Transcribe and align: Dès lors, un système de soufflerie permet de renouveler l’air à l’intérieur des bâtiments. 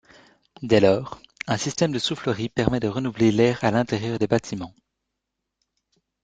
Dès 0.63 0.79
lors, 0.79 1.21
un 1.45 1.57
système 1.57 1.91
de 1.91 1.99
soufflerie 1.99 2.49
permet 2.49 2.79
de 2.79 2.87
renouveler 2.87 3.31
l’air 3.31 3.63
à 3.63 3.69
l’intérieur 3.69 4.17
des 4.17 4.25
bâtiments. 4.25 4.73